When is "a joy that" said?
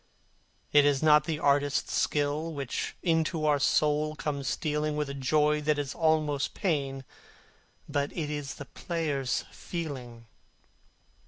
5.11-5.77